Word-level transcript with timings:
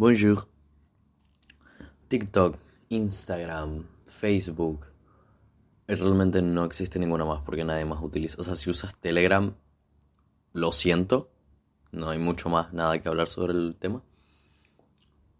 Bonjour. 0.00 0.48
TikTok, 2.08 2.56
Instagram, 2.88 3.84
Facebook. 4.06 4.86
Realmente 5.86 6.40
no 6.40 6.64
existe 6.64 6.98
ninguna 6.98 7.26
más 7.26 7.42
porque 7.42 7.64
nadie 7.64 7.84
más 7.84 8.02
utiliza. 8.02 8.38
O 8.40 8.42
sea, 8.42 8.56
si 8.56 8.70
usas 8.70 8.96
Telegram, 8.98 9.54
lo 10.54 10.72
siento. 10.72 11.30
No 11.92 12.08
hay 12.08 12.18
mucho 12.18 12.48
más, 12.48 12.72
nada 12.72 12.98
que 12.98 13.10
hablar 13.10 13.28
sobre 13.28 13.52
el 13.52 13.76
tema. 13.78 14.02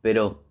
Pero 0.02 0.44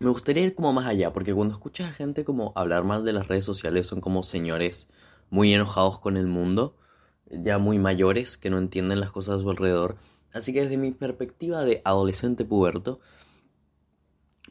me 0.00 0.10
gustaría 0.10 0.44
ir 0.44 0.54
como 0.54 0.74
más 0.74 0.86
allá, 0.86 1.10
porque 1.10 1.32
cuando 1.32 1.54
escuchas 1.54 1.90
a 1.90 1.94
gente 1.94 2.26
como 2.26 2.52
hablar 2.56 2.84
mal 2.84 3.06
de 3.06 3.14
las 3.14 3.26
redes 3.26 3.46
sociales 3.46 3.86
son 3.86 4.02
como 4.02 4.22
señores 4.22 4.86
muy 5.30 5.54
enojados 5.54 5.98
con 5.98 6.18
el 6.18 6.26
mundo, 6.26 6.76
ya 7.30 7.56
muy 7.56 7.78
mayores 7.78 8.36
que 8.36 8.50
no 8.50 8.58
entienden 8.58 9.00
las 9.00 9.12
cosas 9.12 9.38
a 9.38 9.40
su 9.40 9.48
alrededor. 9.48 9.96
Así 10.38 10.52
que 10.52 10.62
desde 10.62 10.76
mi 10.76 10.92
perspectiva 10.92 11.64
de 11.64 11.82
adolescente 11.84 12.44
puberto, 12.44 13.00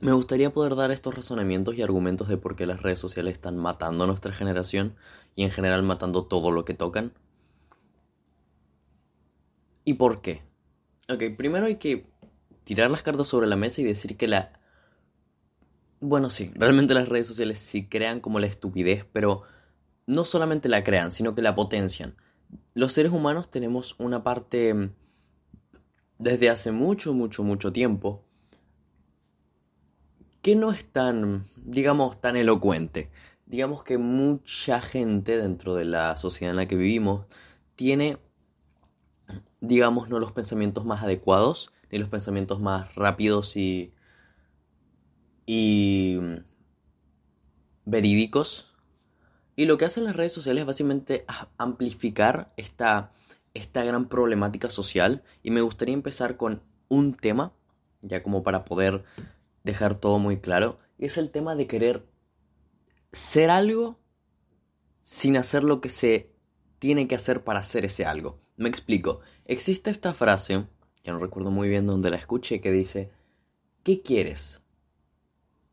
me 0.02 0.12
gustaría 0.12 0.54
poder 0.54 0.76
dar 0.76 0.92
estos 0.92 1.16
razonamientos 1.16 1.76
y 1.76 1.82
argumentos 1.82 2.28
de 2.28 2.38
por 2.38 2.56
qué 2.56 2.68
las 2.68 2.82
redes 2.82 3.00
sociales 3.00 3.34
están 3.34 3.58
matando 3.58 4.04
a 4.04 4.08
nuestra 4.08 4.34
generación 4.34 4.96
y 5.36 5.44
en 5.44 5.52
general 5.52 5.84
matando 5.84 6.26
todo 6.26 6.52
lo 6.52 6.66
que 6.66 6.74
tocan. 6.74 7.14
¿Y 9.86 9.94
por 9.94 10.22
qué? 10.22 10.44
Ok, 11.10 11.24
primero 11.38 11.68
hay 11.68 11.78
que 11.78 12.06
tirar 12.66 12.92
las 12.92 13.02
cartas 13.02 13.30
sobre 13.30 13.48
la 13.48 13.56
mesa 13.56 13.80
y 13.80 13.86
decir 13.86 14.18
que 14.18 14.28
la... 14.28 14.52
Bueno, 16.02 16.30
sí, 16.30 16.52
realmente 16.54 16.94
las 16.94 17.08
redes 17.08 17.28
sociales 17.28 17.58
sí 17.60 17.88
crean 17.88 18.20
como 18.20 18.40
la 18.40 18.48
estupidez, 18.48 19.06
pero 19.14 19.44
no 20.06 20.26
solamente 20.26 20.68
la 20.68 20.84
crean, 20.84 21.14
sino 21.14 21.34
que 21.34 21.42
la 21.42 21.56
potencian. 21.56 22.18
Los 22.74 22.92
seres 22.92 23.14
humanos 23.14 23.50
tenemos 23.50 23.96
una 23.98 24.24
parte 24.24 24.92
desde 26.20 26.50
hace 26.50 26.72
mucho, 26.72 27.14
mucho, 27.14 27.44
mucho 27.44 27.72
tiempo 27.72 28.24
que 30.42 30.56
no 30.56 30.72
es 30.72 30.86
tan, 30.86 31.44
digamos, 31.58 32.22
tan 32.22 32.38
elocuente. 32.38 33.10
Digamos 33.46 33.84
que 33.84 33.98
mucha 33.98 34.82
gente 34.82 35.38
dentro 35.38 35.76
de 35.76 35.86
la 35.86 36.16
sociedad 36.18 36.52
en 36.52 36.58
la 36.58 36.68
que 36.68 36.76
vivimos 36.76 37.26
tiene, 37.76 38.18
digamos, 39.60 40.10
no 40.10 40.20
los 40.20 40.32
pensamientos 40.32 40.86
más 40.86 41.04
adecuados, 41.04 41.72
ni 41.92 41.98
los 41.98 42.10
pensamientos 42.10 42.60
más 42.62 42.96
rápidos 42.96 43.58
y, 43.58 43.94
y 45.46 46.20
verídicos 47.86 48.68
y 49.58 49.66
lo 49.66 49.78
que 49.78 49.86
hacen 49.86 50.04
las 50.04 50.16
redes 50.16 50.34
sociales 50.34 50.62
es 50.62 50.68
básicamente 50.68 51.26
amplificar 51.58 52.54
esta, 52.58 53.12
esta 53.54 53.84
gran 53.84 54.08
problemática 54.08 54.70
social. 54.70 55.24
Y 55.44 55.52
me 55.52 55.62
gustaría 55.62 55.94
empezar 55.94 56.38
con 56.38 56.62
un 56.90 57.14
tema, 57.14 57.54
ya 58.02 58.24
como 58.24 58.44
para 58.44 58.66
poder 58.66 59.04
dejar 59.64 59.96
todo 59.96 60.20
muy 60.20 60.40
claro. 60.40 60.80
Y 60.98 61.06
es 61.06 61.18
el 61.18 61.32
tema 61.32 61.56
de 61.56 61.68
querer 61.68 62.06
ser 63.12 63.50
algo 63.50 64.00
sin 65.02 65.38
hacer 65.38 65.64
lo 65.64 65.80
que 65.82 65.90
se 65.90 66.32
tiene 66.80 67.08
que 67.08 67.16
hacer 67.16 67.44
para 67.44 67.60
hacer 67.60 67.86
ese 67.86 68.06
algo. 68.06 68.40
Me 68.58 68.70
explico. 68.70 69.22
Existe 69.46 69.90
esta 69.90 70.14
frase, 70.14 70.66
que 71.04 71.12
no 71.12 71.20
recuerdo 71.20 71.52
muy 71.52 71.70
bien 71.70 71.88
dónde 71.88 72.10
la 72.10 72.18
escuché, 72.18 72.60
que 72.60 72.72
dice, 72.72 73.12
¿qué 73.84 74.02
quieres? 74.02 74.62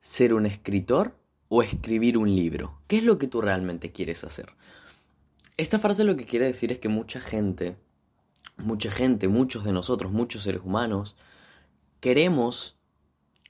¿Ser 0.01 0.35
un 0.35 0.47
escritor 0.47 1.19
o 1.49 1.63
escribir 1.63 2.19
un 2.19 2.35
libro? 2.35 2.83
¿Qué 2.87 2.99
es 2.99 3.05
lo 3.05 3.19
que 3.19 3.27
tú 3.27 3.41
realmente 3.41 3.91
quieres 3.91 4.23
hacer? 4.23 4.55
Esta 5.57 5.79
frase 5.79 6.03
lo 6.03 6.17
que 6.17 6.27
quiere 6.27 6.47
decir 6.47 6.73
es 6.73 6.81
que 6.81 6.89
mucha 6.89 7.21
gente, 7.21 7.77
mucha 8.57 8.91
gente, 8.91 9.29
muchos 9.29 9.65
de 9.65 9.73
nosotros, 9.73 10.11
muchos 10.11 10.43
seres 10.43 10.63
humanos, 10.65 11.15
queremos 12.01 12.77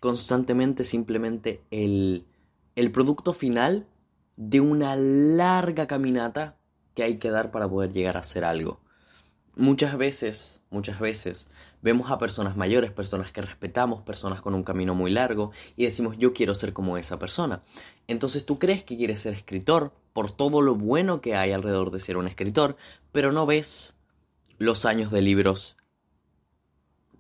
constantemente 0.01 0.85
simplemente 0.85 1.63
el, 1.71 2.27
el 2.77 2.93
producto 2.93 3.33
final 3.33 3.87
de 4.37 4.61
una 4.61 4.97
larga 4.97 5.87
caminata 5.87 6.59
que 6.95 7.05
hay 7.05 7.19
que 7.19 7.31
dar 7.31 7.51
para 7.51 7.69
poder 7.71 7.95
llegar 7.95 8.19
a 8.19 8.21
hacer 8.21 8.45
algo. 8.45 8.81
Muchas 9.57 9.97
veces, 9.97 10.61
muchas 10.69 11.01
veces, 11.01 11.49
vemos 11.85 12.11
a 12.11 12.17
personas 12.17 12.57
mayores, 12.57 12.91
personas 12.93 13.31
que 13.31 13.43
respetamos, 13.43 14.01
personas 14.01 14.41
con 14.41 14.55
un 14.55 14.65
camino 14.65 14.95
muy 14.95 15.11
largo, 15.11 15.53
y 15.77 15.85
decimos 15.85 16.17
yo 16.19 16.33
quiero 16.33 16.55
ser 16.55 16.73
como 16.73 16.97
esa 16.97 17.19
persona. 17.19 17.63
Entonces 18.09 18.47
tú 18.47 18.59
crees 18.59 18.83
que 18.83 18.97
quieres 18.97 19.21
ser 19.21 19.35
escritor 19.35 19.93
por 20.15 20.31
todo 20.31 20.63
lo 20.63 20.77
bueno 20.77 21.21
que 21.21 21.37
hay 21.37 21.53
alrededor 21.53 21.91
de 21.91 22.01
ser 22.01 22.17
un 22.17 22.27
escritor, 22.27 22.79
pero 23.13 23.33
no 23.33 23.45
ves 23.45 23.93
los 24.57 24.87
años 24.87 25.13
de 25.13 25.21
libros 25.21 25.77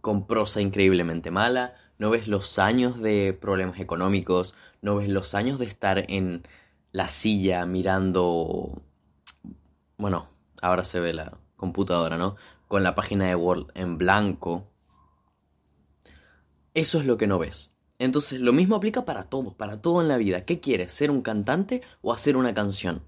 con 0.00 0.26
prosa 0.26 0.62
increíblemente 0.62 1.30
mala, 1.30 1.74
no 1.98 2.08
ves 2.08 2.26
los 2.26 2.58
años 2.58 2.98
de 2.98 3.36
problemas 3.38 3.78
económicos, 3.80 4.54
no 4.80 4.96
ves 4.96 5.10
los 5.10 5.34
años 5.34 5.58
de 5.58 5.66
estar 5.66 6.06
en 6.08 6.48
la 6.90 7.08
silla 7.08 7.66
mirando, 7.66 8.82
bueno, 9.98 10.30
ahora 10.62 10.84
se 10.84 11.00
ve 11.00 11.12
la 11.12 11.36
computadora, 11.56 12.16
¿no? 12.16 12.36
Con 12.68 12.82
la 12.82 12.94
página 12.94 13.26
de 13.26 13.34
Word 13.34 13.68
en 13.74 13.98
blanco. 13.98 14.68
Eso 16.74 16.98
es 16.98 17.06
lo 17.06 17.16
que 17.16 17.26
no 17.26 17.38
ves. 17.38 17.72
Entonces, 17.98 18.40
lo 18.40 18.52
mismo 18.52 18.76
aplica 18.76 19.04
para 19.04 19.24
todos, 19.24 19.54
para 19.54 19.80
todo 19.80 20.00
en 20.00 20.08
la 20.08 20.16
vida. 20.16 20.44
¿Qué 20.44 20.60
quieres? 20.60 20.92
¿Ser 20.92 21.10
un 21.10 21.22
cantante 21.22 21.82
o 22.02 22.12
hacer 22.12 22.36
una 22.36 22.52
canción? 22.52 23.02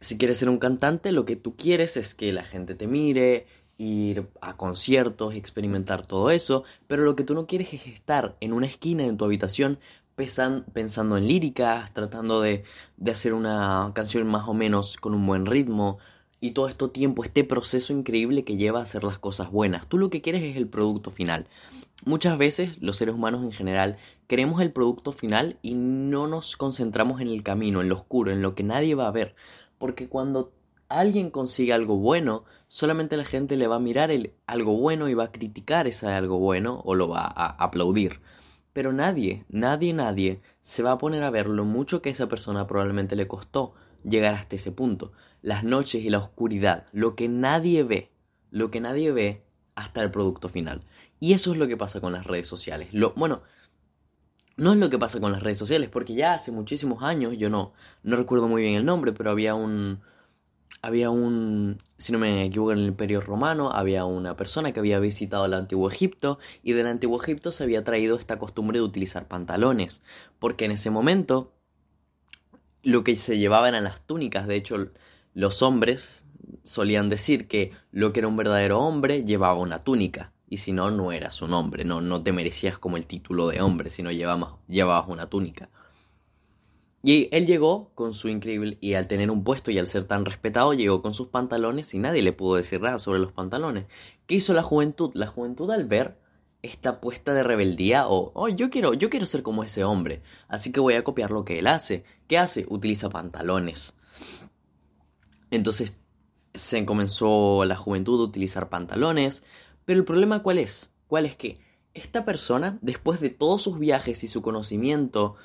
Si 0.00 0.16
quieres 0.16 0.38
ser 0.38 0.48
un 0.48 0.58
cantante, 0.58 1.12
lo 1.12 1.26
que 1.26 1.36
tú 1.36 1.56
quieres 1.56 1.98
es 1.98 2.14
que 2.14 2.32
la 2.32 2.42
gente 2.42 2.74
te 2.74 2.86
mire, 2.86 3.46
ir 3.76 4.30
a 4.40 4.56
conciertos, 4.56 5.34
experimentar 5.34 6.06
todo 6.06 6.30
eso, 6.30 6.64
pero 6.86 7.04
lo 7.04 7.16
que 7.16 7.24
tú 7.24 7.34
no 7.34 7.46
quieres 7.46 7.72
es 7.74 7.86
estar 7.86 8.36
en 8.40 8.52
una 8.52 8.66
esquina 8.66 9.04
en 9.04 9.16
tu 9.16 9.24
habitación 9.24 9.78
pensando 10.72 11.16
en 11.16 11.26
líricas, 11.26 11.92
tratando 11.94 12.42
de, 12.42 12.64
de 12.98 13.10
hacer 13.10 13.32
una 13.32 13.90
canción 13.94 14.26
más 14.26 14.48
o 14.48 14.54
menos 14.54 14.98
con 14.98 15.14
un 15.14 15.26
buen 15.26 15.46
ritmo, 15.46 15.98
y 16.40 16.52
todo 16.52 16.68
este 16.68 16.88
tiempo, 16.88 17.22
este 17.22 17.44
proceso 17.44 17.92
increíble 17.92 18.44
que 18.44 18.56
lleva 18.56 18.80
a 18.80 18.84
hacer 18.84 19.04
las 19.04 19.18
cosas 19.18 19.50
buenas. 19.50 19.86
Tú 19.86 19.98
lo 19.98 20.10
que 20.10 20.22
quieres 20.22 20.42
es 20.42 20.56
el 20.56 20.66
producto 20.66 21.10
final. 21.10 21.46
Muchas 22.04 22.38
veces 22.38 22.80
los 22.80 22.96
seres 22.96 23.14
humanos 23.14 23.44
en 23.44 23.52
general 23.52 23.98
queremos 24.26 24.62
el 24.62 24.72
producto 24.72 25.12
final 25.12 25.58
y 25.60 25.74
no 25.74 26.26
nos 26.26 26.56
concentramos 26.56 27.20
en 27.20 27.28
el 27.28 27.42
camino, 27.42 27.82
en 27.82 27.90
lo 27.90 27.94
oscuro, 27.94 28.32
en 28.32 28.40
lo 28.40 28.54
que 28.54 28.62
nadie 28.62 28.94
va 28.94 29.06
a 29.06 29.12
ver. 29.12 29.34
Porque 29.76 30.08
cuando 30.08 30.52
alguien 30.88 31.30
consigue 31.30 31.74
algo 31.74 31.96
bueno, 31.96 32.44
solamente 32.68 33.18
la 33.18 33.24
gente 33.24 33.56
le 33.56 33.66
va 33.66 33.76
a 33.76 33.80
mirar 33.80 34.10
el 34.10 34.32
algo 34.46 34.76
bueno 34.76 35.08
y 35.08 35.14
va 35.14 35.24
a 35.24 35.32
criticar 35.32 35.86
ese 35.86 36.06
algo 36.06 36.38
bueno 36.38 36.80
o 36.84 36.94
lo 36.94 37.08
va 37.08 37.22
a 37.22 37.48
aplaudir. 37.62 38.20
Pero 38.72 38.92
nadie, 38.92 39.44
nadie, 39.48 39.92
nadie 39.92 40.40
se 40.60 40.82
va 40.82 40.92
a 40.92 40.98
poner 40.98 41.22
a 41.22 41.30
ver 41.30 41.48
lo 41.48 41.64
mucho 41.64 42.00
que 42.00 42.10
esa 42.10 42.28
persona 42.28 42.66
probablemente 42.66 43.16
le 43.16 43.26
costó 43.26 43.74
llegar 44.04 44.34
hasta 44.34 44.56
ese 44.56 44.72
punto. 44.72 45.12
Las 45.42 45.64
noches 45.64 46.04
y 46.04 46.10
la 46.10 46.18
oscuridad, 46.18 46.86
lo 46.92 47.14
que 47.14 47.28
nadie 47.28 47.82
ve, 47.82 48.10
lo 48.50 48.70
que 48.70 48.80
nadie 48.80 49.12
ve 49.12 49.42
hasta 49.74 50.02
el 50.02 50.10
producto 50.10 50.48
final. 50.48 50.82
Y 51.18 51.32
eso 51.32 51.52
es 51.52 51.58
lo 51.58 51.68
que 51.68 51.76
pasa 51.76 52.00
con 52.00 52.12
las 52.12 52.26
redes 52.26 52.48
sociales. 52.48 52.88
Lo, 52.92 53.12
bueno, 53.14 53.42
no 54.56 54.72
es 54.72 54.78
lo 54.78 54.90
que 54.90 54.98
pasa 54.98 55.20
con 55.20 55.32
las 55.32 55.42
redes 55.42 55.58
sociales, 55.58 55.88
porque 55.88 56.14
ya 56.14 56.34
hace 56.34 56.52
muchísimos 56.52 57.02
años, 57.02 57.36
yo 57.38 57.50
no, 57.50 57.72
no 58.02 58.16
recuerdo 58.16 58.48
muy 58.48 58.62
bien 58.62 58.74
el 58.74 58.84
nombre, 58.84 59.12
pero 59.12 59.30
había 59.30 59.54
un, 59.54 60.00
había 60.82 61.10
un, 61.10 61.78
si 61.98 62.12
no 62.12 62.18
me 62.18 62.44
equivoco, 62.44 62.72
en 62.72 62.78
el 62.78 62.86
Imperio 62.86 63.20
Romano 63.20 63.70
había 63.72 64.04
una 64.04 64.36
persona 64.36 64.72
que 64.72 64.80
había 64.80 64.98
visitado 64.98 65.46
el 65.46 65.54
Antiguo 65.54 65.90
Egipto 65.90 66.38
y 66.62 66.72
del 66.72 66.86
Antiguo 66.86 67.20
Egipto 67.22 67.52
se 67.52 67.64
había 67.64 67.84
traído 67.84 68.18
esta 68.18 68.38
costumbre 68.38 68.78
de 68.78 68.84
utilizar 68.84 69.28
pantalones, 69.28 70.02
porque 70.38 70.64
en 70.64 70.72
ese 70.72 70.90
momento 70.90 71.52
lo 72.82 73.04
que 73.04 73.16
se 73.16 73.38
llevaba 73.38 73.68
eran 73.68 73.84
las 73.84 74.00
túnicas. 74.02 74.46
De 74.46 74.56
hecho, 74.56 74.88
los 75.34 75.62
hombres 75.62 76.24
solían 76.62 77.08
decir 77.08 77.48
que 77.48 77.72
lo 77.92 78.12
que 78.12 78.20
era 78.20 78.28
un 78.28 78.36
verdadero 78.36 78.80
hombre 78.80 79.24
llevaba 79.24 79.54
una 79.54 79.80
túnica. 79.80 80.32
Y 80.48 80.58
si 80.58 80.72
no, 80.72 80.90
no 80.90 81.12
eras 81.12 81.42
un 81.42 81.52
hombre. 81.52 81.84
No, 81.84 82.00
no 82.00 82.22
te 82.22 82.32
merecías 82.32 82.78
como 82.78 82.96
el 82.96 83.06
título 83.06 83.48
de 83.48 83.60
hombre, 83.60 83.90
sino 83.90 84.10
llevabas, 84.10 84.54
llevabas 84.66 85.08
una 85.08 85.28
túnica. 85.28 85.70
Y 87.02 87.28
él 87.32 87.46
llegó 87.46 87.92
con 87.94 88.12
su 88.12 88.28
increíble, 88.28 88.76
y 88.80 88.92
al 88.94 89.06
tener 89.06 89.30
un 89.30 89.42
puesto 89.42 89.70
y 89.70 89.78
al 89.78 89.86
ser 89.86 90.04
tan 90.04 90.26
respetado, 90.26 90.74
llegó 90.74 91.00
con 91.00 91.14
sus 91.14 91.28
pantalones 91.28 91.94
y 91.94 91.98
nadie 91.98 92.20
le 92.20 92.32
pudo 92.32 92.56
decir 92.56 92.80
nada 92.82 92.98
sobre 92.98 93.20
los 93.20 93.32
pantalones. 93.32 93.86
¿Qué 94.26 94.34
hizo 94.34 94.52
la 94.52 94.62
juventud? 94.62 95.10
La 95.14 95.26
juventud 95.26 95.70
al 95.70 95.86
ver 95.86 96.18
esta 96.62 97.00
puesta 97.00 97.32
de 97.32 97.42
rebeldía 97.42 98.06
o 98.06 98.32
oh, 98.34 98.48
yo 98.48 98.70
quiero 98.70 98.92
yo 98.94 99.08
quiero 99.08 99.26
ser 99.26 99.42
como 99.42 99.64
ese 99.64 99.84
hombre, 99.84 100.22
así 100.48 100.72
que 100.72 100.80
voy 100.80 100.94
a 100.94 101.04
copiar 101.04 101.30
lo 101.30 101.44
que 101.44 101.58
él 101.58 101.66
hace. 101.66 102.04
¿Qué 102.28 102.38
hace? 102.38 102.66
Utiliza 102.68 103.08
pantalones. 103.08 103.94
Entonces 105.50 105.94
se 106.54 106.84
comenzó 106.84 107.64
la 107.64 107.76
juventud 107.76 108.20
a 108.20 108.24
utilizar 108.24 108.68
pantalones, 108.68 109.42
pero 109.84 109.98
el 109.98 110.04
problema 110.04 110.42
cuál 110.42 110.58
es? 110.58 110.92
¿Cuál 111.06 111.26
es 111.26 111.36
que 111.36 111.60
esta 111.94 112.24
persona, 112.24 112.78
después 112.82 113.20
de 113.20 113.30
todos 113.30 113.62
sus 113.62 113.78
viajes 113.78 114.22
y 114.22 114.28
su 114.28 114.42
conocimiento 114.42 115.36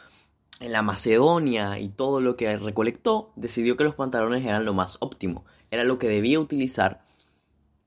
en 0.59 0.71
la 0.71 0.81
Macedonia 0.81 1.79
y 1.79 1.89
todo 1.89 2.21
lo 2.21 2.35
que 2.35 2.57
recolectó, 2.57 3.33
decidió 3.35 3.75
que 3.77 3.83
los 3.83 3.95
pantalones 3.95 4.45
eran 4.45 4.65
lo 4.65 4.73
más 4.73 4.97
óptimo, 4.99 5.45
era 5.71 5.83
lo 5.83 5.97
que 5.97 6.07
debía 6.07 6.39
utilizar 6.39 7.03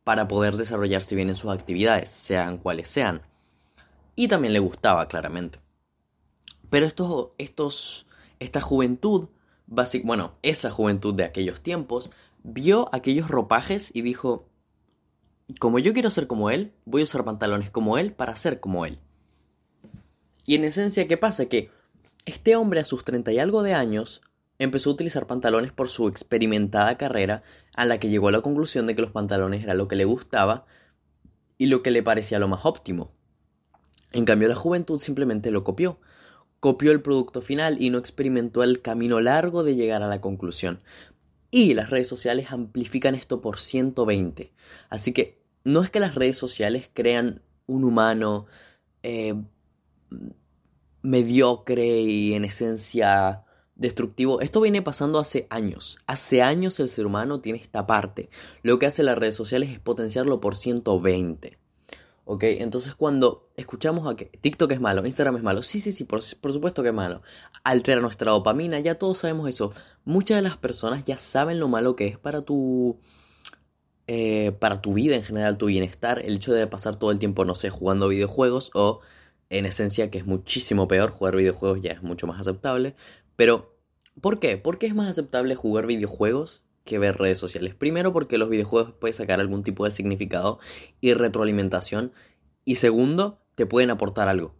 para 0.08 0.26
poder 0.26 0.56
desarrollarse 0.56 1.14
bien 1.14 1.28
en 1.28 1.36
sus 1.36 1.52
actividades, 1.52 2.08
sean 2.08 2.56
cuales 2.56 2.88
sean. 2.88 3.20
Y 4.16 4.26
también 4.26 4.54
le 4.54 4.58
gustaba, 4.58 5.06
claramente. 5.06 5.58
Pero 6.70 6.86
estos, 6.86 7.28
estos, 7.36 8.06
esta 8.38 8.62
juventud, 8.62 9.28
bueno, 9.66 10.32
esa 10.40 10.70
juventud 10.70 11.14
de 11.14 11.24
aquellos 11.24 11.60
tiempos, 11.60 12.10
vio 12.42 12.88
aquellos 12.94 13.28
ropajes 13.28 13.90
y 13.92 14.00
dijo, 14.00 14.48
como 15.60 15.78
yo 15.78 15.92
quiero 15.92 16.08
ser 16.08 16.26
como 16.26 16.48
él, 16.48 16.72
voy 16.86 17.02
a 17.02 17.04
usar 17.04 17.26
pantalones 17.26 17.70
como 17.70 17.98
él 17.98 18.14
para 18.14 18.34
ser 18.34 18.60
como 18.60 18.86
él. 18.86 19.00
Y 20.46 20.54
en 20.54 20.64
esencia, 20.64 21.06
¿qué 21.06 21.18
pasa? 21.18 21.50
Que 21.50 21.70
este 22.24 22.56
hombre 22.56 22.80
a 22.80 22.86
sus 22.86 23.04
treinta 23.04 23.30
y 23.30 23.40
algo 23.40 23.62
de 23.62 23.74
años 23.74 24.22
empezó 24.58 24.90
a 24.90 24.92
utilizar 24.94 25.26
pantalones 25.26 25.72
por 25.72 25.88
su 25.88 26.08
experimentada 26.08 26.96
carrera, 26.98 27.42
a 27.74 27.84
la 27.84 27.98
que 27.98 28.08
llegó 28.08 28.28
a 28.28 28.32
la 28.32 28.40
conclusión 28.40 28.86
de 28.86 28.94
que 28.94 29.02
los 29.02 29.12
pantalones 29.12 29.62
era 29.62 29.74
lo 29.74 29.88
que 29.88 29.96
le 29.96 30.04
gustaba 30.04 30.66
y 31.56 31.66
lo 31.66 31.82
que 31.82 31.90
le 31.90 32.02
parecía 32.02 32.38
lo 32.38 32.48
más 32.48 32.64
óptimo. 32.64 33.12
En 34.12 34.24
cambio, 34.24 34.48
la 34.48 34.54
juventud 34.54 34.98
simplemente 34.98 35.50
lo 35.50 35.64
copió. 35.64 36.00
Copió 36.60 36.92
el 36.92 37.02
producto 37.02 37.40
final 37.40 37.80
y 37.80 37.90
no 37.90 37.98
experimentó 37.98 38.62
el 38.62 38.82
camino 38.82 39.20
largo 39.20 39.62
de 39.62 39.76
llegar 39.76 40.02
a 40.02 40.08
la 40.08 40.20
conclusión. 40.20 40.80
Y 41.50 41.74
las 41.74 41.90
redes 41.90 42.08
sociales 42.08 42.50
amplifican 42.50 43.14
esto 43.14 43.40
por 43.40 43.58
120. 43.58 44.52
Así 44.90 45.12
que 45.12 45.40
no 45.64 45.82
es 45.82 45.90
que 45.90 46.00
las 46.00 46.14
redes 46.14 46.36
sociales 46.36 46.90
crean 46.92 47.42
un 47.66 47.84
humano 47.84 48.46
eh, 49.02 49.34
mediocre 51.02 52.00
y 52.00 52.34
en 52.34 52.44
esencia 52.44 53.44
destructivo. 53.78 54.40
Esto 54.40 54.60
viene 54.60 54.82
pasando 54.82 55.18
hace 55.18 55.46
años. 55.48 55.98
Hace 56.06 56.42
años 56.42 56.78
el 56.80 56.88
ser 56.88 57.06
humano 57.06 57.40
tiene 57.40 57.58
esta 57.58 57.86
parte. 57.86 58.28
Lo 58.62 58.78
que 58.78 58.86
hace 58.86 59.02
las 59.02 59.16
redes 59.16 59.36
sociales 59.36 59.70
es 59.70 59.78
potenciarlo 59.78 60.40
por 60.40 60.56
120. 60.56 61.56
¿Ok? 62.24 62.42
Entonces 62.44 62.94
cuando 62.94 63.48
escuchamos 63.56 64.06
a 64.06 64.14
que 64.14 64.26
TikTok 64.26 64.72
es 64.72 64.80
malo, 64.80 65.06
Instagram 65.06 65.36
es 65.36 65.42
malo, 65.42 65.62
sí, 65.62 65.80
sí, 65.80 65.92
sí, 65.92 66.04
por, 66.04 66.22
supuesto 66.22 66.82
que 66.82 66.88
es 66.88 66.94
malo. 66.94 67.22
Altera 67.64 68.02
nuestra 68.02 68.32
dopamina, 68.32 68.80
ya 68.80 68.96
todos 68.96 69.18
sabemos 69.18 69.48
eso. 69.48 69.72
Muchas 70.04 70.36
de 70.36 70.42
las 70.42 70.58
personas 70.58 71.04
ya 71.04 71.16
saben 71.16 71.58
lo 71.58 71.68
malo 71.68 71.96
que 71.96 72.06
es 72.06 72.18
para 72.18 72.42
tu... 72.42 72.98
Eh, 74.10 74.52
para 74.58 74.80
tu 74.80 74.94
vida 74.94 75.16
en 75.16 75.22
general, 75.22 75.58
tu 75.58 75.66
bienestar, 75.66 76.20
el 76.24 76.36
hecho 76.36 76.54
de 76.54 76.66
pasar 76.66 76.96
todo 76.96 77.10
el 77.10 77.18
tiempo, 77.18 77.44
no 77.44 77.54
sé, 77.54 77.68
jugando 77.68 78.08
videojuegos 78.08 78.70
o 78.72 79.00
en 79.50 79.66
esencia 79.66 80.10
que 80.10 80.16
es 80.16 80.24
muchísimo 80.24 80.88
peor, 80.88 81.10
jugar 81.10 81.36
videojuegos 81.36 81.82
ya 81.82 81.92
es 81.92 82.02
mucho 82.02 82.26
más 82.26 82.40
aceptable, 82.40 82.96
pero, 83.38 83.78
¿por 84.20 84.40
qué? 84.40 84.56
¿Por 84.56 84.78
qué 84.78 84.86
es 84.86 84.96
más 84.96 85.08
aceptable 85.08 85.54
jugar 85.54 85.86
videojuegos 85.86 86.64
que 86.84 86.98
ver 86.98 87.18
redes 87.18 87.38
sociales? 87.38 87.76
Primero, 87.76 88.12
porque 88.12 88.36
los 88.36 88.48
videojuegos 88.48 88.94
pueden 88.94 89.14
sacar 89.14 89.38
algún 89.38 89.62
tipo 89.62 89.84
de 89.84 89.92
significado 89.92 90.58
y 91.00 91.14
retroalimentación. 91.14 92.10
Y 92.64 92.74
segundo, 92.74 93.40
te 93.54 93.64
pueden 93.64 93.90
aportar 93.90 94.26
algo 94.26 94.57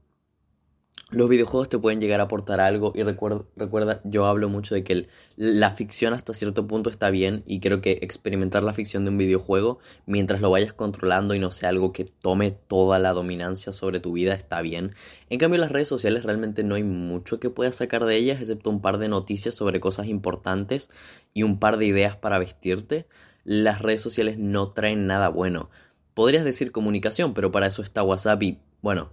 los 1.11 1.29
videojuegos 1.31 1.71
te 1.71 1.79
pueden 1.79 2.00
llegar 2.00 2.21
a 2.21 2.25
aportar 2.25 2.61
algo 2.61 2.93
y 2.95 3.03
recuerda, 3.03 3.43
recuerda 3.56 4.03
yo 4.05 4.27
hablo 4.27 4.50
mucho 4.50 4.75
de 4.75 4.85
que 4.85 5.09
la 5.37 5.71
ficción 5.71 6.12
hasta 6.12 6.35
cierto 6.35 6.67
punto 6.67 6.91
está 6.91 7.09
bien 7.09 7.45
y 7.47 7.61
creo 7.61 7.81
que 7.81 7.99
experimentar 8.03 8.62
la 8.62 8.75
ficción 8.75 9.05
de 9.05 9.11
un 9.11 9.17
videojuego 9.17 9.79
mientras 10.05 10.43
lo 10.43 10.50
vayas 10.50 10.75
controlando 10.75 11.35
y 11.35 11.39
no 11.39 11.50
sea 11.50 11.71
algo 11.71 11.93
que 11.93 12.05
tome 12.05 12.50
toda 12.50 12.99
la 12.99 13.15
dominancia 13.15 13.73
sobre 13.73 14.00
tu 14.00 14.12
vida 14.12 14.35
está 14.35 14.61
bien. 14.61 14.95
En 15.31 15.39
cambio 15.39 15.59
las 15.59 15.73
redes 15.73 15.89
sociales 15.89 16.25
realmente 16.25 16.62
no 16.62 16.75
hay 16.75 16.85
mucho 16.85 17.41
que 17.41 17.49
puedas 17.49 17.77
sacar 17.77 18.05
de 18.05 18.17
ellas 18.17 18.41
excepto 18.43 18.69
un 18.69 18.83
par 18.83 18.99
de 18.99 19.09
noticias 19.09 19.55
sobre 19.55 19.81
cosas 19.81 20.09
importantes 20.09 20.91
y 21.33 21.43
un 21.43 21.59
par 21.59 21.79
de 21.79 21.87
ideas 21.87 22.17
para 22.17 22.39
vestirte. 22.39 23.06
Las 23.45 23.81
redes 23.81 24.03
sociales 24.03 24.37
no 24.39 24.73
traen 24.73 25.06
nada 25.06 25.31
bueno. 25.31 25.71
Podrías 26.12 26.45
decir 26.45 26.71
comunicación, 26.71 27.33
pero 27.33 27.50
para 27.50 27.67
eso 27.67 27.81
está 27.81 28.03
WhatsApp 28.03 28.43
y 28.43 28.59
bueno, 28.83 29.12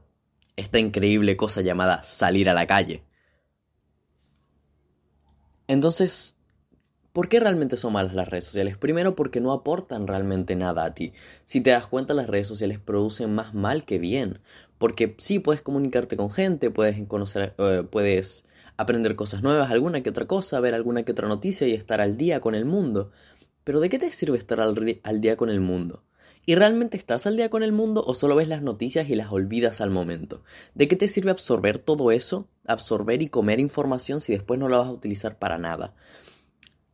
esta 0.56 0.80
increíble 0.80 1.38
cosa 1.38 1.62
llamada 1.62 2.04
salir 2.04 2.50
a 2.50 2.54
la 2.54 2.66
calle. 2.66 3.04
Entonces, 5.68 6.36
¿por 7.14 7.30
qué 7.30 7.40
realmente 7.40 7.78
son 7.78 7.94
malas 7.94 8.14
las 8.14 8.28
redes 8.28 8.46
sociales? 8.46 8.78
Primero 8.78 9.16
porque 9.16 9.42
no 9.42 9.52
aportan 9.52 10.08
realmente 10.08 10.56
nada 10.56 10.86
a 10.86 10.94
ti. 10.94 11.14
Si 11.44 11.62
te 11.62 11.72
das 11.72 11.88
cuenta, 11.88 12.14
las 12.14 12.28
redes 12.28 12.48
sociales 12.48 12.80
producen 12.80 13.34
más 13.34 13.54
mal 13.54 13.86
que 13.86 14.00
bien. 14.00 14.40
Porque 14.78 15.16
sí, 15.18 15.40
puedes 15.40 15.62
comunicarte 15.62 16.18
con 16.18 16.32
gente, 16.32 16.70
puedes 16.72 17.02
conocer, 17.08 17.56
eh, 17.58 17.84
puedes 17.90 18.46
aprender 18.78 19.16
cosas 19.16 19.42
nuevas, 19.42 19.72
alguna 19.72 20.04
que 20.04 20.10
otra 20.10 20.28
cosa, 20.28 20.60
ver 20.60 20.76
alguna 20.76 21.04
que 21.04 21.14
otra 21.14 21.28
noticia 21.28 21.68
y 21.68 21.74
estar 21.74 22.02
al 22.02 22.18
día 22.18 22.42
con 22.42 22.56
el 22.56 22.66
mundo. 22.66 23.12
Pero 23.64 23.80
¿de 23.80 23.90
qué 23.90 24.00
te 24.00 24.12
sirve 24.12 24.38
estar 24.38 24.60
al 24.62 25.22
día 25.22 25.38
con 25.38 25.50
el 25.50 25.60
mundo? 25.62 26.05
¿Y 26.46 26.56
realmente 26.56 26.96
estás 26.96 27.26
al 27.26 27.38
día 27.38 27.50
con 27.50 27.64
el 27.64 27.72
mundo 27.72 28.04
o 28.06 28.14
solo 28.14 28.36
ves 28.36 28.48
las 28.48 28.62
noticias 28.62 29.10
y 29.10 29.16
las 29.16 29.32
olvidas 29.32 29.82
al 29.82 29.90
momento? 29.90 30.44
¿De 30.76 30.88
qué 30.88 30.96
te 30.96 31.08
sirve 31.08 31.32
absorber 31.32 31.80
todo 31.80 32.12
eso? 32.12 32.48
Absorber 32.68 33.22
y 33.24 33.30
comer 33.30 33.60
información 33.60 34.22
si 34.22 34.34
después 34.34 34.60
no 34.60 34.70
la 34.70 34.78
vas 34.78 34.88
a 34.88 34.92
utilizar 34.92 35.40
para 35.40 35.58
nada. 35.58 35.96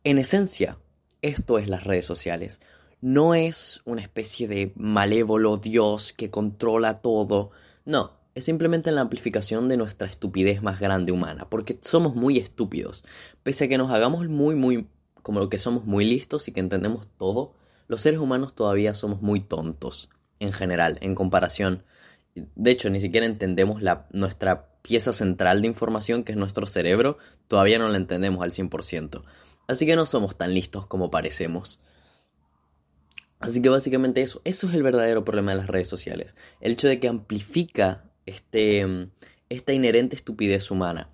En 0.04 0.18
esencia, 0.18 0.78
esto 1.20 1.58
es 1.58 1.68
las 1.68 1.84
redes 1.84 2.06
sociales. 2.06 2.60
No 3.02 3.34
es 3.34 3.82
una 3.84 4.00
especie 4.00 4.48
de 4.48 4.72
malévolo 4.74 5.58
Dios 5.58 6.14
que 6.14 6.30
controla 6.30 7.02
todo. 7.02 7.50
No, 7.84 8.12
es 8.34 8.46
simplemente 8.46 8.90
la 8.90 9.02
amplificación 9.02 9.68
de 9.68 9.76
nuestra 9.76 10.08
estupidez 10.08 10.62
más 10.62 10.80
grande 10.80 11.12
humana, 11.12 11.50
porque 11.50 11.78
somos 11.82 12.14
muy 12.14 12.38
estúpidos. 12.38 13.04
Pese 13.42 13.64
a 13.64 13.68
que 13.68 13.76
nos 13.76 13.90
hagamos 13.90 14.26
muy, 14.28 14.54
muy, 14.54 14.86
como 15.22 15.40
lo 15.40 15.50
que 15.50 15.58
somos 15.58 15.84
muy 15.84 16.06
listos 16.06 16.48
y 16.48 16.52
que 16.52 16.60
entendemos 16.60 17.06
todo, 17.18 17.54
los 17.92 18.00
seres 18.00 18.20
humanos 18.20 18.54
todavía 18.54 18.94
somos 18.94 19.20
muy 19.20 19.40
tontos, 19.40 20.08
en 20.40 20.54
general, 20.54 20.96
en 21.02 21.14
comparación. 21.14 21.84
De 22.34 22.70
hecho, 22.70 22.88
ni 22.88 23.00
siquiera 23.00 23.26
entendemos 23.26 23.82
la, 23.82 24.06
nuestra 24.12 24.70
pieza 24.80 25.12
central 25.12 25.60
de 25.60 25.68
información, 25.68 26.24
que 26.24 26.32
es 26.32 26.38
nuestro 26.38 26.66
cerebro, 26.66 27.18
todavía 27.48 27.78
no 27.78 27.90
la 27.90 27.98
entendemos 27.98 28.42
al 28.42 28.52
100%. 28.52 29.24
Así 29.68 29.84
que 29.84 29.94
no 29.94 30.06
somos 30.06 30.38
tan 30.38 30.54
listos 30.54 30.86
como 30.86 31.10
parecemos. 31.10 31.82
Así 33.40 33.60
que 33.60 33.68
básicamente 33.68 34.22
eso, 34.22 34.40
eso 34.44 34.68
es 34.68 34.74
el 34.74 34.82
verdadero 34.82 35.22
problema 35.22 35.50
de 35.50 35.58
las 35.58 35.66
redes 35.66 35.88
sociales. 35.88 36.34
El 36.62 36.72
hecho 36.72 36.88
de 36.88 36.98
que 36.98 37.08
amplifica 37.08 38.04
este, 38.24 39.10
esta 39.50 39.74
inherente 39.74 40.16
estupidez 40.16 40.70
humana. 40.70 41.10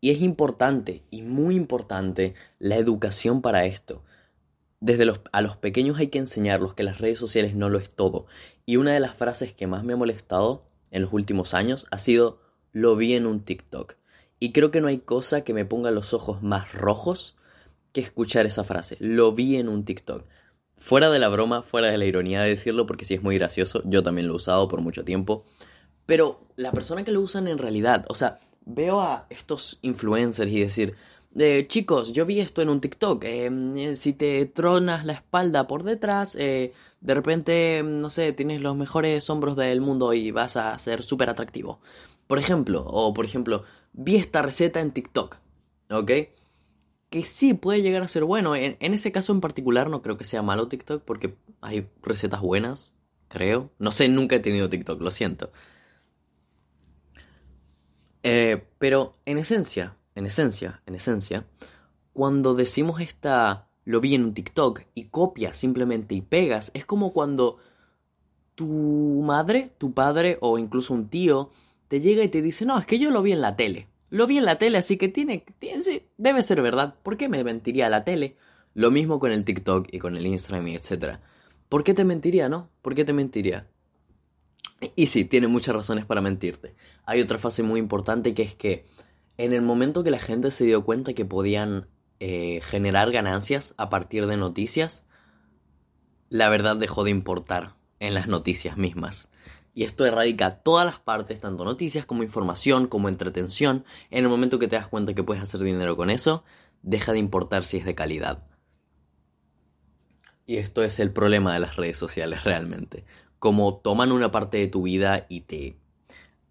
Y 0.00 0.10
es 0.10 0.20
importante, 0.22 1.04
y 1.08 1.22
muy 1.22 1.54
importante, 1.54 2.34
la 2.58 2.74
educación 2.74 3.42
para 3.42 3.64
esto. 3.66 4.02
Desde 4.80 5.04
los, 5.04 5.20
a 5.32 5.40
los 5.40 5.56
pequeños 5.56 5.98
hay 5.98 6.08
que 6.08 6.18
enseñarlos 6.18 6.74
que 6.74 6.82
las 6.82 6.98
redes 6.98 7.18
sociales 7.18 7.54
no 7.54 7.68
lo 7.68 7.78
es 7.78 7.90
todo. 7.90 8.26
Y 8.66 8.76
una 8.76 8.92
de 8.92 9.00
las 9.00 9.14
frases 9.14 9.52
que 9.52 9.66
más 9.66 9.84
me 9.84 9.94
ha 9.94 9.96
molestado 9.96 10.66
en 10.90 11.02
los 11.02 11.12
últimos 11.12 11.54
años 11.54 11.86
ha 11.90 11.98
sido 11.98 12.40
lo 12.72 12.94
vi 12.96 13.14
en 13.14 13.26
un 13.26 13.40
TikTok. 13.40 13.94
Y 14.38 14.52
creo 14.52 14.70
que 14.70 14.82
no 14.82 14.88
hay 14.88 14.98
cosa 14.98 15.44
que 15.44 15.54
me 15.54 15.64
ponga 15.64 15.90
los 15.90 16.12
ojos 16.12 16.42
más 16.42 16.72
rojos 16.74 17.36
que 17.92 18.02
escuchar 18.02 18.44
esa 18.44 18.64
frase. 18.64 18.98
Lo 19.00 19.32
vi 19.32 19.56
en 19.56 19.68
un 19.70 19.86
TikTok. 19.86 20.26
Fuera 20.76 21.08
de 21.08 21.18
la 21.18 21.28
broma, 21.28 21.62
fuera 21.62 21.88
de 21.88 21.96
la 21.96 22.04
ironía 22.04 22.42
de 22.42 22.50
decirlo, 22.50 22.84
porque 22.86 23.06
sí 23.06 23.14
es 23.14 23.22
muy 23.22 23.38
gracioso, 23.38 23.80
yo 23.86 24.02
también 24.02 24.26
lo 24.26 24.34
he 24.34 24.36
usado 24.36 24.68
por 24.68 24.82
mucho 24.82 25.06
tiempo. 25.06 25.44
Pero 26.04 26.46
la 26.56 26.70
persona 26.72 27.02
que 27.02 27.12
lo 27.12 27.22
usan 27.22 27.48
en 27.48 27.56
realidad, 27.56 28.04
o 28.10 28.14
sea, 28.14 28.38
veo 28.66 29.00
a 29.00 29.26
estos 29.30 29.78
influencers 29.80 30.52
y 30.52 30.60
decir, 30.60 30.96
chicos, 31.68 32.12
yo 32.12 32.26
vi 32.26 32.40
esto 32.40 32.62
en 32.62 32.68
un 32.68 32.80
TikTok. 32.80 33.22
Eh, 33.24 33.92
si 33.96 34.12
te 34.12 34.46
tronas 34.46 35.04
la 35.04 35.14
espalda 35.14 35.66
por 35.66 35.82
detrás, 35.82 36.36
eh, 36.36 36.72
de 37.00 37.14
repente, 37.14 37.82
no 37.84 38.10
sé, 38.10 38.32
tienes 38.32 38.60
los 38.60 38.76
mejores 38.76 39.28
hombros 39.30 39.56
del 39.56 39.80
mundo 39.80 40.12
y 40.14 40.30
vas 40.30 40.56
a 40.56 40.78
ser 40.78 41.02
súper 41.02 41.30
atractivo. 41.30 41.80
Por 42.26 42.38
ejemplo, 42.38 42.84
o 42.86 43.14
por 43.14 43.24
ejemplo, 43.24 43.64
vi 43.92 44.16
esta 44.16 44.42
receta 44.42 44.80
en 44.80 44.92
TikTok, 44.92 45.36
¿ok? 45.90 46.10
Que 47.10 47.22
sí 47.22 47.54
puede 47.54 47.82
llegar 47.82 48.02
a 48.02 48.08
ser 48.08 48.24
bueno. 48.24 48.56
En, 48.56 48.76
en 48.80 48.94
ese 48.94 49.12
caso 49.12 49.32
en 49.32 49.40
particular 49.40 49.90
no 49.90 50.02
creo 50.02 50.16
que 50.16 50.24
sea 50.24 50.42
malo 50.42 50.68
TikTok 50.68 51.02
porque 51.04 51.36
hay 51.60 51.88
recetas 52.02 52.40
buenas, 52.40 52.94
creo. 53.28 53.70
No 53.78 53.92
sé, 53.92 54.08
nunca 54.08 54.36
he 54.36 54.40
tenido 54.40 54.68
TikTok, 54.68 55.00
lo 55.00 55.10
siento. 55.10 55.52
Eh, 58.22 58.64
pero 58.78 59.14
en 59.24 59.38
esencia, 59.38 59.96
en 60.16 60.26
esencia, 60.26 60.82
en 60.86 60.96
esencia, 60.96 61.46
cuando 62.12 62.54
decimos 62.54 63.00
esta, 63.00 63.68
lo 63.84 64.00
vi 64.00 64.14
en 64.14 64.24
un 64.24 64.34
TikTok 64.34 64.82
y 64.94 65.04
copias 65.04 65.56
simplemente 65.56 66.14
y 66.14 66.22
pegas, 66.22 66.72
es 66.74 66.84
como 66.84 67.12
cuando 67.12 67.58
tu 68.56 69.22
madre, 69.24 69.70
tu 69.78 69.92
padre 69.92 70.38
o 70.40 70.58
incluso 70.58 70.94
un 70.94 71.08
tío 71.08 71.50
te 71.88 72.00
llega 72.00 72.24
y 72.24 72.28
te 72.28 72.42
dice, 72.42 72.66
no, 72.66 72.78
es 72.78 72.86
que 72.86 72.98
yo 72.98 73.10
lo 73.10 73.22
vi 73.22 73.32
en 73.32 73.40
la 73.40 73.54
tele. 73.54 73.88
Lo 74.08 74.26
vi 74.26 74.38
en 74.38 74.44
la 74.44 74.58
tele, 74.58 74.78
así 74.78 74.96
que 74.96 75.08
tiene, 75.08 75.44
tiene 75.58 75.82
sí, 75.82 76.02
debe 76.16 76.42
ser 76.42 76.62
verdad. 76.62 76.94
¿Por 77.02 77.16
qué 77.16 77.28
me 77.28 77.44
mentiría 77.44 77.88
la 77.88 78.04
tele? 78.04 78.36
Lo 78.74 78.90
mismo 78.90 79.18
con 79.18 79.30
el 79.30 79.44
TikTok 79.44 79.88
y 79.92 79.98
con 79.98 80.16
el 80.16 80.26
Instagram 80.26 80.66
y 80.68 80.74
etcétera. 80.74 81.20
¿Por 81.68 81.84
qué 81.84 81.92
te 81.92 82.04
mentiría, 82.04 82.48
no? 82.48 82.70
¿Por 82.82 82.94
qué 82.94 83.04
te 83.04 83.12
mentiría? 83.12 83.68
Y 84.94 85.08
sí, 85.08 85.24
tiene 85.24 85.48
muchas 85.48 85.74
razones 85.74 86.04
para 86.06 86.20
mentirte. 86.20 86.74
Hay 87.04 87.20
otra 87.20 87.38
fase 87.38 87.62
muy 87.62 87.80
importante 87.80 88.34
que 88.34 88.42
es 88.42 88.54
que 88.54 88.84
en 89.38 89.52
el 89.52 89.62
momento 89.62 90.02
que 90.02 90.10
la 90.10 90.18
gente 90.18 90.50
se 90.50 90.64
dio 90.64 90.84
cuenta 90.84 91.12
que 91.12 91.24
podían 91.24 91.88
eh, 92.20 92.60
generar 92.62 93.12
ganancias 93.12 93.74
a 93.76 93.90
partir 93.90 94.26
de 94.26 94.36
noticias, 94.36 95.06
la 96.28 96.48
verdad 96.48 96.76
dejó 96.76 97.04
de 97.04 97.10
importar 97.10 97.76
en 98.00 98.14
las 98.14 98.28
noticias 98.28 98.76
mismas. 98.76 99.28
Y 99.74 99.84
esto 99.84 100.06
erradica 100.06 100.62
todas 100.62 100.86
las 100.86 100.98
partes, 100.98 101.38
tanto 101.38 101.64
noticias 101.64 102.06
como 102.06 102.22
información, 102.22 102.86
como 102.86 103.10
entretención. 103.10 103.84
En 104.10 104.24
el 104.24 104.30
momento 104.30 104.58
que 104.58 104.68
te 104.68 104.76
das 104.76 104.88
cuenta 104.88 105.12
que 105.12 105.22
puedes 105.22 105.42
hacer 105.42 105.60
dinero 105.60 105.98
con 105.98 106.08
eso, 106.08 106.44
deja 106.82 107.12
de 107.12 107.18
importar 107.18 107.64
si 107.64 107.76
es 107.76 107.84
de 107.84 107.94
calidad. 107.94 108.42
Y 110.46 110.56
esto 110.56 110.82
es 110.82 110.98
el 110.98 111.12
problema 111.12 111.52
de 111.52 111.60
las 111.60 111.76
redes 111.76 111.98
sociales 111.98 112.44
realmente. 112.44 113.04
Como 113.38 113.76
toman 113.76 114.12
una 114.12 114.30
parte 114.30 114.56
de 114.56 114.68
tu 114.68 114.82
vida 114.82 115.26
y 115.28 115.42
te 115.42 115.76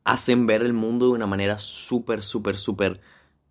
hacen 0.06 0.48
ver 0.48 0.62
el 0.62 0.74
mundo 0.74 1.08
de 1.08 1.14
una 1.14 1.28
manera 1.28 1.58
súper, 1.58 2.24
súper, 2.24 2.58
súper 2.58 3.02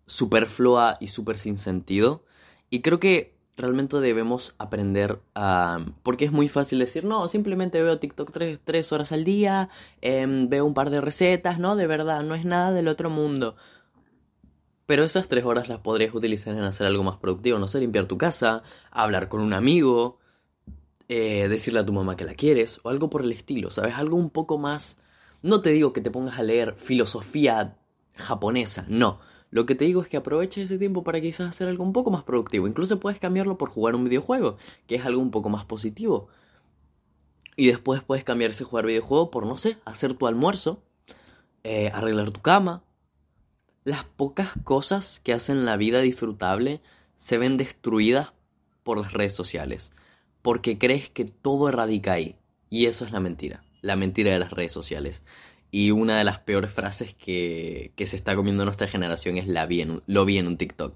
superflua 0.07 0.97
y 0.99 1.07
súper 1.07 1.37
sin 1.37 1.57
sentido. 1.57 2.23
Y 2.69 2.81
creo 2.81 2.99
que 2.99 3.35
realmente 3.57 3.99
debemos 3.99 4.55
aprender 4.57 5.21
a... 5.35 5.85
Porque 6.03 6.25
es 6.25 6.31
muy 6.31 6.49
fácil 6.49 6.79
decir, 6.79 7.03
no, 7.05 7.27
simplemente 7.29 7.81
veo 7.81 7.99
TikTok 7.99 8.31
tres, 8.63 8.91
horas 8.91 9.11
al 9.11 9.23
día, 9.23 9.69
em, 10.01 10.49
veo 10.49 10.65
un 10.65 10.73
par 10.73 10.89
de 10.89 11.01
recetas, 11.01 11.59
no, 11.59 11.75
de 11.75 11.87
verdad, 11.87 12.23
no 12.23 12.35
es 12.35 12.45
nada 12.45 12.71
del 12.71 12.87
otro 12.87 13.09
mundo. 13.09 13.55
Pero 14.85 15.03
esas 15.03 15.27
tres 15.27 15.45
horas 15.45 15.67
las 15.67 15.79
podrías 15.79 16.13
utilizar 16.13 16.53
en 16.55 16.63
hacer 16.63 16.85
algo 16.87 17.03
más 17.03 17.17
productivo, 17.17 17.59
no 17.59 17.67
sé, 17.67 17.79
limpiar 17.79 18.05
tu 18.05 18.17
casa, 18.17 18.61
hablar 18.91 19.29
con 19.29 19.41
un 19.41 19.53
amigo, 19.53 20.19
eh, 21.09 21.47
decirle 21.49 21.79
a 21.79 21.85
tu 21.85 21.93
mamá 21.93 22.15
que 22.15 22.25
la 22.25 22.35
quieres, 22.35 22.79
o 22.83 22.89
algo 22.89 23.09
por 23.09 23.23
el 23.23 23.31
estilo, 23.31 23.71
¿sabes? 23.71 23.95
Algo 23.95 24.17
un 24.17 24.29
poco 24.29 24.57
más... 24.57 24.99
No 25.45 25.61
te 25.61 25.69
digo 25.69 25.93
que 25.93 26.01
te 26.01 26.11
pongas 26.11 26.39
a 26.39 26.43
leer 26.43 26.75
filosofía 26.77 27.77
japonesa, 28.15 28.85
no 28.89 29.19
lo 29.55 29.65
que 29.65 29.75
te 29.75 29.85
digo 29.85 30.01
es 30.01 30.09
que 30.09 30.17
aproveches 30.17 30.65
ese 30.65 30.77
tiempo 30.77 31.05
para 31.05 31.21
quizás 31.21 31.47
hacer 31.47 31.69
algo 31.69 31.85
un 31.85 31.93
poco 31.93 32.11
más 32.11 32.23
productivo. 32.23 32.67
Incluso 32.67 32.99
puedes 32.99 33.19
cambiarlo 33.19 33.57
por 33.57 33.69
jugar 33.69 33.95
un 33.95 34.03
videojuego, 34.03 34.57
que 34.85 34.95
es 34.95 35.05
algo 35.05 35.21
un 35.21 35.31
poco 35.31 35.47
más 35.47 35.63
positivo. 35.63 36.27
Y 37.55 37.67
después 37.67 38.03
puedes 38.03 38.25
cambiar 38.25 38.51
ese 38.51 38.65
jugar 38.65 38.85
videojuego 38.85 39.31
por, 39.31 39.45
no 39.45 39.55
sé, 39.55 39.77
hacer 39.85 40.13
tu 40.13 40.27
almuerzo, 40.27 40.83
eh, 41.63 41.89
arreglar 41.93 42.31
tu 42.31 42.41
cama. 42.41 42.83
Las 43.85 44.03
pocas 44.03 44.49
cosas 44.65 45.21
que 45.21 45.31
hacen 45.31 45.63
la 45.63 45.77
vida 45.77 46.01
disfrutable 46.01 46.81
se 47.15 47.37
ven 47.37 47.55
destruidas 47.55 48.33
por 48.83 48.97
las 48.97 49.13
redes 49.13 49.35
sociales. 49.35 49.93
Porque 50.41 50.77
crees 50.77 51.09
que 51.09 51.23
todo 51.23 51.69
erradica 51.69 52.11
ahí. 52.11 52.35
Y 52.69 52.87
eso 52.87 53.05
es 53.05 53.13
la 53.13 53.21
mentira. 53.21 53.63
La 53.85 53.95
mentira 53.95 54.31
de 54.31 54.39
las 54.39 54.51
redes 54.51 54.71
sociales. 54.71 55.21
Y 55.71 55.91
una 55.91 56.17
de 56.17 56.23
las 56.23 56.39
peores 56.39 56.71
frases 56.71 57.13
que, 57.13 57.93
se 57.97 58.15
está 58.15 58.35
comiendo 58.35 58.65
nuestra 58.65 58.87
generación 58.87 59.37
es 59.37 59.47
la 59.47 59.65
vi 59.65 59.85
lo 60.07 60.25
vi 60.25 60.37
en 60.37 60.47
un 60.47 60.57
TikTok. 60.57 60.95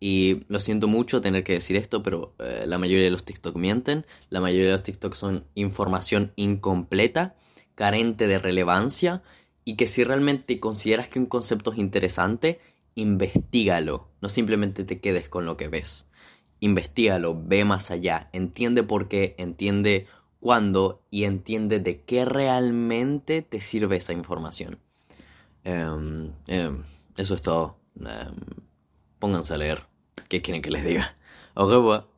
Y 0.00 0.40
lo 0.48 0.58
siento 0.60 0.88
mucho 0.88 1.20
tener 1.20 1.44
que 1.44 1.52
decir 1.52 1.76
esto, 1.76 2.02
pero 2.02 2.34
eh, 2.38 2.64
la 2.66 2.78
mayoría 2.78 3.04
de 3.04 3.10
los 3.10 3.24
TikTok 3.24 3.56
mienten. 3.56 4.06
La 4.30 4.40
mayoría 4.40 4.66
de 4.66 4.72
los 4.72 4.82
TikTok 4.82 5.14
son 5.14 5.44
información 5.54 6.32
incompleta, 6.36 7.36
carente 7.74 8.26
de 8.26 8.38
relevancia. 8.38 9.22
Y 9.64 9.76
que 9.76 9.86
si 9.86 10.02
realmente 10.02 10.58
consideras 10.58 11.08
que 11.08 11.18
un 11.18 11.26
concepto 11.26 11.72
es 11.72 11.78
interesante, 11.78 12.60
investigalo. 12.94 14.08
No 14.20 14.28
simplemente 14.28 14.84
te 14.84 15.00
quedes 15.00 15.28
con 15.28 15.44
lo 15.44 15.56
que 15.56 15.68
ves. 15.68 16.06
Investígalo, 16.60 17.40
ve 17.44 17.64
más 17.64 17.90
allá, 17.90 18.30
entiende 18.32 18.84
por 18.84 19.08
qué, 19.08 19.34
entiende 19.36 20.06
cuándo 20.42 21.00
y 21.08 21.22
entiende 21.24 21.78
de 21.78 22.02
qué 22.02 22.24
realmente 22.24 23.42
te 23.42 23.60
sirve 23.60 23.96
esa 23.96 24.12
información. 24.12 24.80
Em, 25.62 26.32
em, 26.48 26.82
eso 27.16 27.34
es 27.36 27.42
todo. 27.42 27.76
Em, 28.00 28.34
pónganse 29.20 29.54
a 29.54 29.56
leer. 29.56 29.86
¿Qué 30.28 30.42
quieren 30.42 30.60
que 30.60 30.70
les 30.70 30.84
diga? 30.84 31.16
Ok, 31.54 31.72
pues. 31.82 32.11